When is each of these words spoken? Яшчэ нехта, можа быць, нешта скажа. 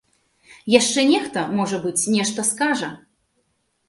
Яшчэ 0.79 1.03
нехта, 1.09 1.43
можа 1.59 1.77
быць, 1.83 1.97
нешта 2.15 2.45
скажа. 2.49 2.89